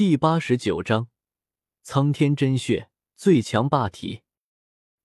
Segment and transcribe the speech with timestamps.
[0.00, 1.08] 第八十九章，
[1.82, 4.22] 苍天真血最强霸体。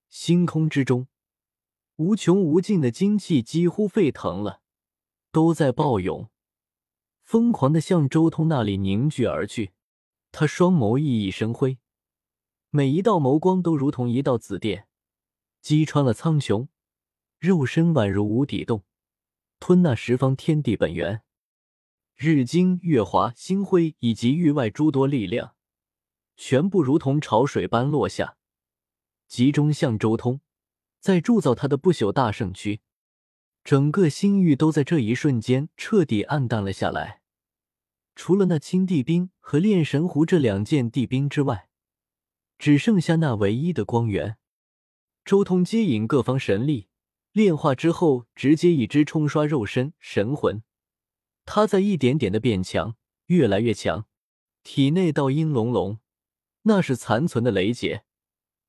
[0.07, 1.09] 星空之中，
[1.97, 4.61] 无穷无尽的精气几乎沸腾了，
[5.33, 6.29] 都在暴涌，
[7.21, 9.73] 疯狂的向周通那里凝聚而去。
[10.31, 11.77] 他双眸熠熠生辉，
[12.69, 14.87] 每一道眸光都如同一道紫电，
[15.61, 16.69] 击穿了苍穹，
[17.39, 18.85] 肉身宛如无底洞，
[19.59, 21.24] 吞纳十方天地本源。
[22.17, 25.53] 日精、月华、星辉以及域外诸多力量，
[26.37, 28.37] 全部如同潮水般落下，
[29.27, 30.39] 集中向周通，
[31.01, 32.79] 在铸造他的不朽大圣躯。
[33.65, 37.21] 整个星域都在这一瞬间彻底暗淡了下来，
[38.15, 41.67] 除了那青帝兵和炼神壶这两件帝兵之外，
[42.57, 44.37] 只剩下那唯一的光源。
[45.25, 46.87] 周通接引各方神力
[47.33, 50.63] 炼化之后，直接一支冲刷肉身神魂。
[51.45, 52.95] 他在一点点的变强，
[53.27, 54.07] 越来越强。
[54.63, 55.99] 体内道音隆隆，
[56.63, 58.03] 那是残存的雷劫，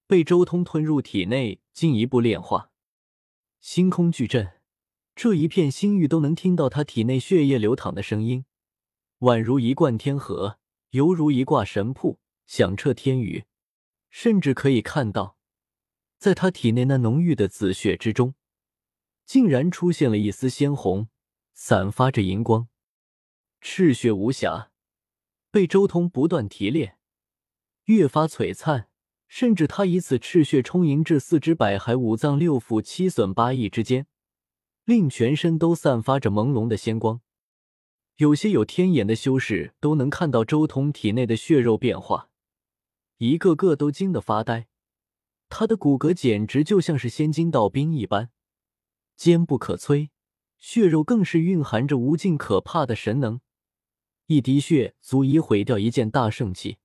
[0.07, 2.71] 被周通吞入体内，进一步炼化。
[3.61, 4.61] 星空巨震，
[5.15, 8.45] 这一片星域都能听到他体内血液流淌的声音，
[9.21, 10.59] 宛如一贯天河，
[10.91, 13.45] 犹如一挂神瀑，响彻天宇。
[14.11, 15.37] 甚至可以看到，
[16.19, 18.35] 在他体内那浓郁的紫血之中，
[19.25, 21.09] 竟然出现了一丝鲜红。
[21.59, 22.69] 散发着荧光，
[23.69, 24.71] 赤血无瑕，
[25.51, 26.99] 被周通不断提炼，
[27.87, 28.87] 越发璀璨。
[29.27, 34.07] 甚至他以此赤血充盈至四肢百骸、五脏六腑、七损八益之间，
[34.85, 37.21] 令全身都散发着朦胧的仙光。
[38.19, 42.31] 有些有天眼的修士都能看到周通体内的血肉变化，
[43.19, 44.69] 一个个都惊得发呆。
[45.49, 48.31] 他的骨骼简直就像是仙金道冰一般，
[49.17, 50.11] 坚不可摧。
[50.57, 53.41] 血肉更是蕴含着无尽可怕的神能，
[54.27, 56.79] 一滴血足以毁掉一件大圣器。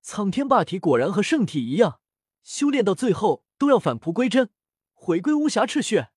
[0.00, 2.00] 苍天霸体果然和圣体一样，
[2.42, 4.50] 修炼到最后都要返璞归真，
[4.92, 6.10] 回归无瑕赤血。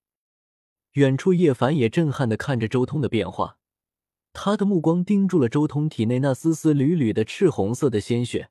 [0.92, 3.58] 远处叶凡也震撼的看着周通的变化，
[4.32, 8.50] 他的目光盯住了周通体内那丝丝缕缕的赤红色的鲜血，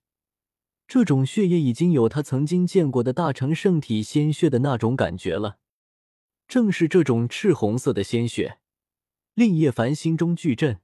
[0.88, 5.57] 这种血液已经有他曾经见过的大成圣体鲜血的那种感觉了。
[6.47, 8.59] 正是这种赤红色的鲜血，
[9.34, 10.80] 令叶凡心中巨震。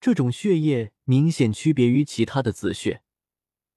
[0.00, 3.02] 这种血液明显区别于其他的紫血，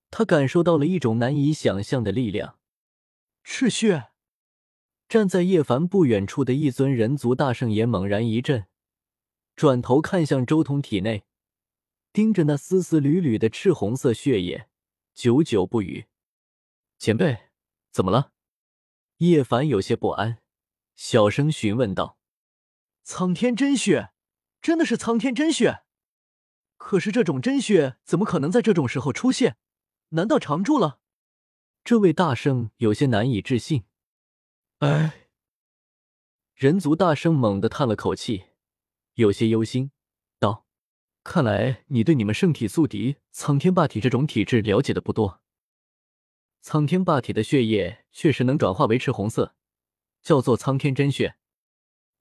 [0.09, 2.59] 他感受到了一种难以想象的力量。
[3.43, 4.11] 赤血！
[5.09, 8.67] 站在叶凡不远处的一尊人族大圣也猛然一震，
[9.55, 11.25] 转头看向周通体内，
[12.13, 14.67] 盯着那丝丝缕缕的赤红色血液，
[15.13, 16.05] 久久不语。
[16.97, 17.49] 前辈，
[17.91, 18.31] 怎么了？
[19.17, 20.37] 叶凡有些不安。
[20.95, 22.17] 小声询问道
[23.03, 24.11] ：“苍天真血，
[24.61, 25.83] 真的是苍天真血？
[26.83, 29.55] 可是这种真血怎么可能在这种时候出现？
[30.09, 30.99] 难道常驻了？”
[31.85, 33.83] 这位大圣有些难以置信。
[34.79, 35.27] 哎，
[36.55, 38.45] 人族大圣猛地叹了口气，
[39.13, 39.91] 有些忧心
[40.39, 40.65] 道
[41.23, 45.41] ：“看来你对你们圣体宿敌苍天霸体这种体质了解的不多。
[46.61, 49.55] 苍天霸体的血液确实能转化为赤红色。”
[50.23, 51.35] 叫做苍天真血，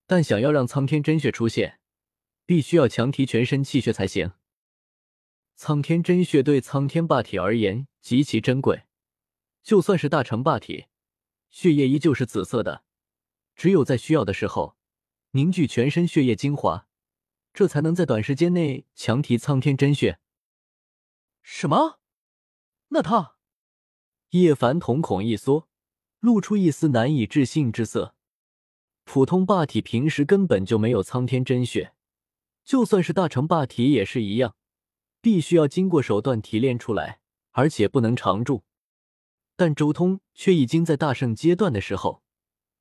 [0.06, 1.80] 但想要让苍天真血出现，
[2.46, 4.32] 必须要强提全身气血才行。
[5.62, 8.84] 苍天真血对苍天霸体而言极其珍贵，
[9.62, 10.86] 就算是大成霸体，
[11.50, 12.82] 血液依旧是紫色的。
[13.54, 14.78] 只有在需要的时候，
[15.32, 16.88] 凝聚全身血液精华，
[17.52, 20.18] 这才能在短时间内强提苍天真血。
[21.42, 22.00] 什么？
[22.88, 23.36] 那他？
[24.30, 25.68] 叶凡瞳孔一缩。
[26.20, 28.14] 露出一丝难以置信之色。
[29.04, 31.92] 普通霸体平时根本就没有苍天真血，
[32.64, 34.56] 就算是大成霸体也是一样，
[35.20, 37.20] 必须要经过手段提炼出来，
[37.52, 38.64] 而且不能常驻。
[39.56, 42.22] 但周通却已经在大圣阶段的时候，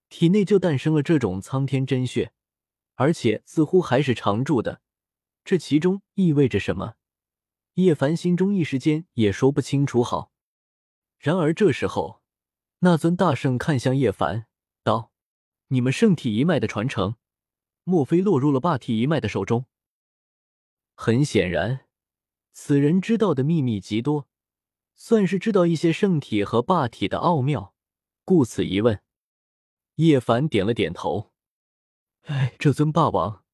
[0.10, 2.32] 体内就诞生了这种苍天真血，
[2.96, 4.82] 而且似乎还是常驻的。
[5.44, 6.96] 这其中意味着什么？
[7.76, 10.04] 叶凡心中一时间也说不清楚。
[10.04, 10.32] 好，
[11.18, 12.20] 然而这时候。
[12.82, 14.48] 那尊大圣看向叶凡，
[14.84, 15.12] 道
[15.68, 17.18] ：“你们圣体一脉的传承，
[17.84, 19.66] 莫非落入了霸体一脉的手中？”
[20.96, 21.82] 很显然，
[22.62, 24.28] 此人知道的秘密极多，
[24.94, 27.74] 算是知道一些圣体和霸体的奥妙，
[28.26, 29.02] 故此一问。
[29.96, 31.32] 叶凡点了点头
[32.28, 33.46] ：“哎，这尊霸王，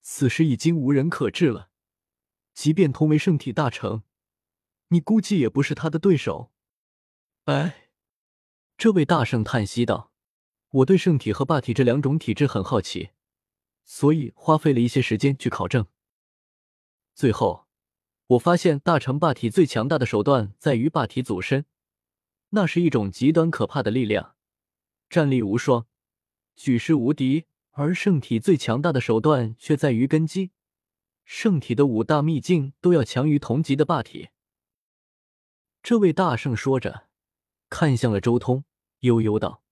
[0.00, 1.70] 此时已经无人可治了。
[2.52, 4.02] 即便同为圣体大成，
[4.88, 6.50] 你估计也不是他的对手。”
[7.46, 7.90] 哎。
[8.76, 10.10] 这位大圣叹息道
[10.82, 13.10] ：“我对圣体和霸体这两种体质很好奇，
[13.84, 15.86] 所以花费了一些时间去考证。
[17.14, 17.68] 最后，
[18.28, 21.66] 我发现大成霸体最强大的手段在于霸体祖身，
[22.50, 24.34] 那是一种极端可怕的力量，
[25.10, 25.86] 战力无双，
[26.56, 27.46] 举世无敌。
[27.74, 30.50] 而圣体最强大的手段却在于根基，
[31.24, 34.28] 圣体的五大秘境都要强于同级的霸体。
[35.82, 37.08] 这位大圣说着，
[37.70, 38.66] 看向了周通，
[39.00, 39.62] 悠悠道：“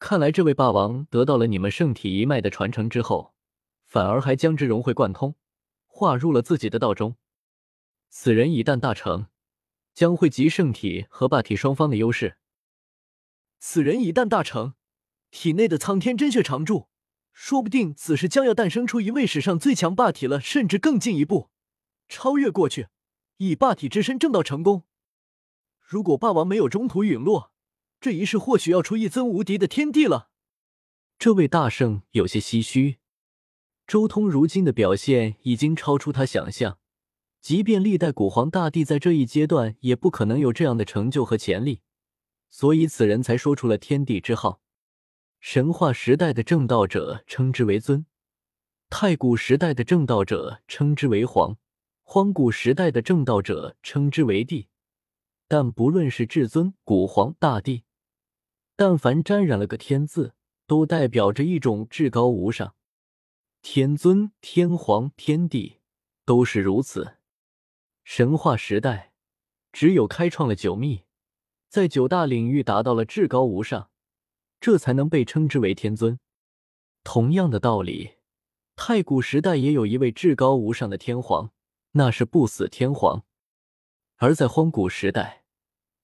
[0.00, 3.34] 看来这位霸王得到了你们圣体一脉的传承之后，
[3.84, 5.34] 反而还将之融会贯通，
[5.86, 7.16] 化入了自己的道中。
[8.14, 9.28] 此人一旦大成，
[9.94, 12.36] 将会集圣体和霸体双方的优势。
[13.58, 14.74] 此人一旦大成，
[15.30, 16.88] 体内的苍天真血常驻。”
[17.32, 21.48] 说不定此时将要诞生出一位史上最强霸体了，甚至更进一步，
[22.06, 22.88] 超越过去，
[23.38, 24.84] 以霸体之身正道成功。
[25.80, 27.54] 如果霸王没有中途陨落，
[27.98, 30.28] 这一世或许要出一尊无敌的天帝了。
[31.18, 32.98] 这位大圣有些唏嘘。
[33.86, 36.78] 周通如今的表现已经超出他想象，
[37.42, 41.80] 即便历代古皇大帝在这一阶段也不可能有这样的成就和潜力，
[42.48, 44.60] 所以此人才说出了天地之号。
[45.40, 48.06] 神话时代的正道者称之为尊，
[48.88, 51.58] 太古时代的正道者称之为皇，
[52.04, 54.68] 荒古时代的正道者称之为帝。
[55.48, 57.82] 但不论是至尊、古皇、大帝，
[58.76, 60.34] 但凡沾染了个“天”字，
[60.68, 62.76] 都代表着一种至高无上。
[63.62, 65.80] 天尊、天皇、天帝
[66.24, 67.16] 都是如此。
[68.04, 69.12] 神话时代，
[69.72, 71.04] 只有开创了九秘，
[71.68, 73.90] 在九大领域达到了至高无上。
[74.60, 76.20] 这才能被称之为天尊。
[77.02, 78.12] 同样的道理，
[78.76, 81.52] 太古时代也有一位至高无上的天皇，
[81.92, 83.24] 那是不死天皇。
[84.18, 85.44] 而在荒古时代，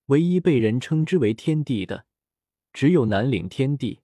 [0.07, 2.07] 唯一被人称之为天帝的，
[2.73, 4.01] 只有南岭天帝，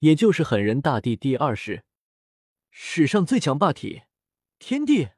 [0.00, 1.84] 也就是狠人大帝第二世，
[2.70, 4.02] 史上最强霸体，
[4.58, 5.08] 天帝。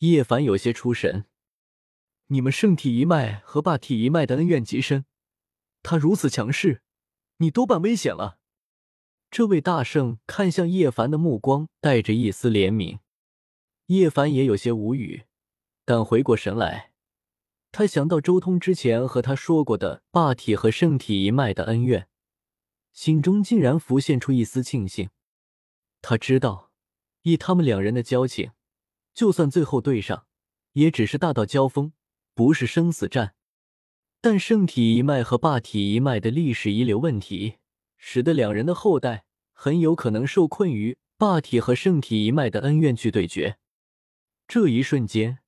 [0.00, 1.26] 叶凡有些出神，
[2.28, 5.04] 你们圣体一脉和霸体一脉的恩怨极深，
[5.82, 6.82] 他如此强势。
[7.36, 8.38] 你多半危险了。
[9.30, 13.00] 这位大圣看向叶凡的目光带着一丝怜悯，
[13.86, 15.24] 叶凡也有些无语，
[15.84, 16.92] 但回过神来，
[17.70, 22.08] 他想到周通之前和他说过的霸体和圣体一脉的恩怨，
[22.94, 25.10] 心中竟然浮现出一丝庆幸。
[26.00, 26.72] 他知道，
[27.22, 28.52] 以他们两人的交情，
[29.14, 30.26] 就算最后对上，
[30.72, 31.92] 也只是大道交锋，
[32.34, 33.34] 不是生死战。
[34.20, 37.56] 但圣体一脉和霸体一脉的历史遗留问题，
[37.96, 43.58] 使得两人的后代很有可能受困于霸体和圣体一脉的恩怨去对决。
[44.46, 45.38] 这一瞬间，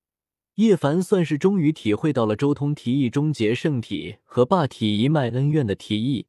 [0.54, 6.26] 叶凡算是终于体会到了周通提议终结圣体和霸体一脉恩怨的提议，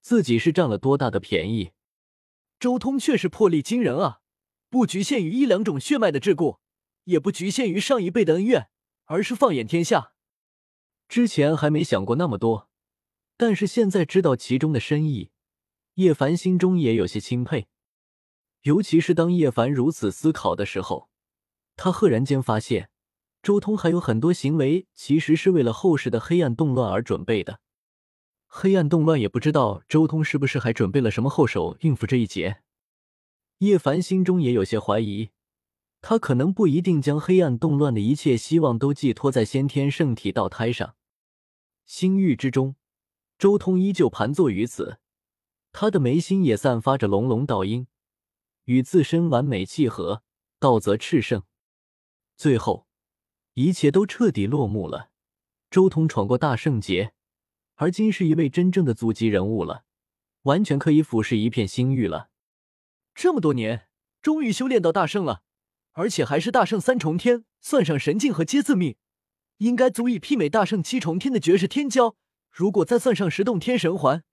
[0.00, 1.72] 自己是占了多大的便宜。
[2.60, 4.20] 周通却是魄力惊人啊，
[4.70, 6.58] 不局限于一两种血脉的桎梏，
[7.04, 8.68] 也不局限于上一辈的恩怨，
[9.04, 10.12] 而是放眼天下。
[11.08, 12.68] 之前还没想过那么多，
[13.36, 15.30] 但是现在知道其中的深意，
[15.94, 17.68] 叶凡心中也有些钦佩。
[18.62, 21.10] 尤其是当叶凡如此思考的时候，
[21.76, 22.90] 他赫然间发现，
[23.42, 27.60] 周通还有很多行为其实是为了后世的黑暗动乱而准备的。
[28.46, 32.62] 黑暗动乱也不知道周通是不是还准备了什么后手应付这一劫。
[33.58, 35.30] 叶凡心中也有些怀疑。
[36.02, 40.96] 他可能不一定将黑暗动乱的一切希望都寄托在先天圣体道胎上。
[41.86, 42.74] 星域之中，
[43.38, 44.98] 周通依旧盘坐于此，
[45.70, 47.86] 他的眉心也散发着隆隆道音，
[48.64, 50.24] 与自身完美契合，
[50.58, 51.44] 道则炽盛。
[52.36, 52.88] 最后，
[53.54, 55.10] 一切都彻底落幕了。
[55.70, 57.14] 周通闯过大圣劫，
[57.76, 59.84] 而今是一位真正的祖级人物了，
[60.42, 62.30] 完全可以俯视一片星域了。
[63.14, 63.88] 这么多年，
[64.20, 65.44] 终于修炼到大圣了，
[65.92, 68.96] 而且还是大圣三重天，算上神境和接字命。
[69.58, 72.16] 应该足以媲美大圣七重天的绝世天骄。
[72.50, 74.24] 如果再算上十洞天神环，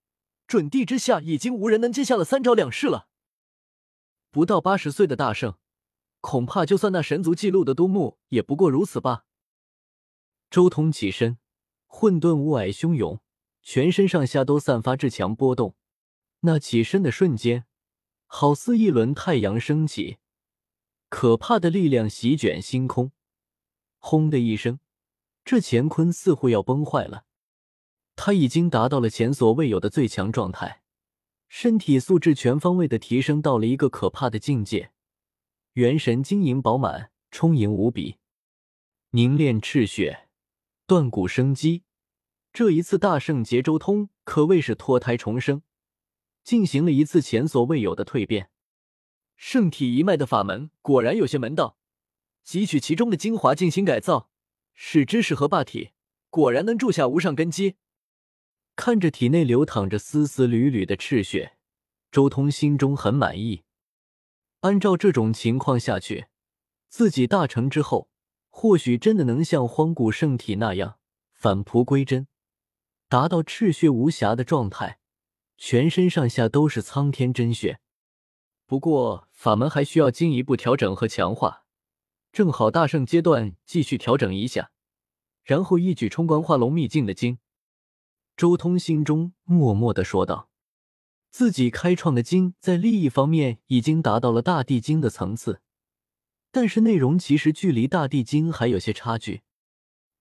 [0.48, 3.08] 准地之下已经无人能接下了三招两式了。
[4.32, 5.56] 不到八十岁的大圣，
[6.20, 9.26] 恐怕就算那神族记录的都木，也不过如此吧。
[10.50, 11.38] 周通起身，
[11.86, 13.22] 混沌雾霭汹涌，
[13.62, 15.76] 全身上下都散发至强波动。
[16.42, 17.66] 那起身的瞬间，
[18.26, 20.18] 好似一轮太阳升起，
[21.10, 23.12] 可怕的力量席卷星空。
[23.98, 24.80] 轰的一声。
[25.46, 27.26] 这乾坤似乎要崩坏了，
[28.16, 30.84] 他已经达到了前所未有的最强状态，
[31.48, 34.92] 身体素质全方位的提升到了一个可怕的境界，
[35.74, 38.18] 元神晶莹饱满，充盈无比，
[39.12, 40.28] 凝练赤血，
[40.86, 41.84] 断骨生机。
[42.54, 45.64] 这一次大圣劫周通可谓是脱胎重生，
[46.44, 48.52] 进行了一次前所未有的蜕变。
[49.42, 51.78] 圣体一脉的法门果然有些门道，
[52.46, 54.30] 汲取其中的精华进行改造。
[54.74, 55.92] 是知识和霸体，
[56.30, 57.78] 果然能铸下无上根基。
[58.76, 61.54] 看着体内流淌着丝丝缕缕的赤血，
[62.12, 63.64] 周通心中很满意。
[64.60, 66.28] 按照这种情况下去，
[66.90, 68.10] 自己大成之后，
[68.50, 71.00] 或许真的能像荒古圣体那样
[71.32, 72.28] 返璞归真，
[73.08, 75.00] 达到赤血无瑕的状态，
[75.58, 77.80] 全身上下都是苍天真血。
[78.66, 81.64] 不过法门还需要进一步调整和强化，
[82.34, 84.70] 正好大圣阶段继续调整一下，
[85.46, 87.40] 然后一举冲关化龙秘境的经。
[88.36, 90.50] 周通心中默默的说道
[91.32, 95.62] ：“自己开创的经在利益方面已经达到了大地经的层次，
[96.52, 99.44] 但是内容其实距离大地经还有些差距。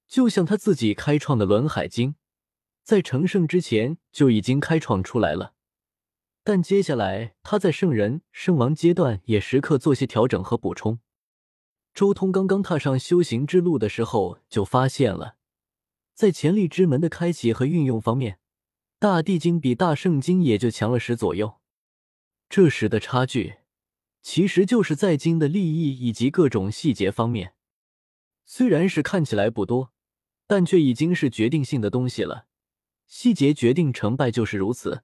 [0.06, 2.14] 就像他自己开创的轮海经，
[2.84, 5.54] 在成圣之前就已经开创出来了。”
[6.49, 10.99] 但接下来，他在圣人、圣王阶段也时刻做些调整和补充。
[11.93, 15.37] 周通刚刚踏上修行之路的时候，就发现了，
[16.14, 18.38] 在潜力之门的开启和运用方面，
[18.99, 21.59] 大地经比大圣经也就强了十左右。
[22.49, 23.57] 这时的差距，
[24.23, 27.52] 其实就是在经的利益以及各种细节方面。
[28.47, 29.93] 虽然是看起来不多，
[30.47, 32.47] 但却已经是决定性的东西了。
[33.07, 35.02] 细节决定成败，就是如此。